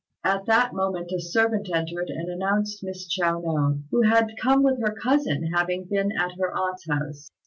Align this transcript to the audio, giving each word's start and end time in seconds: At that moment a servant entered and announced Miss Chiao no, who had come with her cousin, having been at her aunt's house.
At 0.23 0.47
that 0.47 0.73
moment 0.73 1.11
a 1.11 1.19
servant 1.19 1.69
entered 1.71 2.09
and 2.09 2.27
announced 2.27 2.83
Miss 2.83 3.05
Chiao 3.07 3.39
no, 3.39 3.83
who 3.91 4.01
had 4.01 4.35
come 4.41 4.63
with 4.63 4.81
her 4.81 4.95
cousin, 4.95 5.51
having 5.53 5.83
been 5.83 6.11
at 6.19 6.35
her 6.39 6.51
aunt's 6.57 6.87
house. 6.89 7.29